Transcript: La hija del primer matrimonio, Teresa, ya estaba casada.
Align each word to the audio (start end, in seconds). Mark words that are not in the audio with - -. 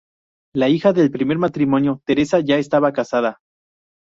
La 0.55 0.67
hija 0.67 0.93
del 0.93 1.11
primer 1.11 1.37
matrimonio, 1.37 2.01
Teresa, 2.07 2.39
ya 2.39 2.57
estaba 2.57 2.91
casada. 2.91 3.37